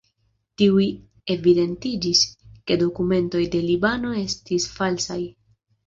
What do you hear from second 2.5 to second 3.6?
ke dokumentoj